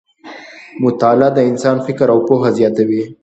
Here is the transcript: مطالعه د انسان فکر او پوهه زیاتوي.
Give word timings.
مطالعه 0.83 1.29
د 1.35 1.39
انسان 1.49 1.77
فکر 1.87 2.07
او 2.13 2.19
پوهه 2.27 2.49
زیاتوي. 2.57 3.03